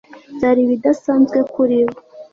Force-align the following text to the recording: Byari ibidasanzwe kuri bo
Byari 0.35 0.59
ibidasanzwe 0.63 1.37
kuri 1.53 1.77
bo 1.87 1.97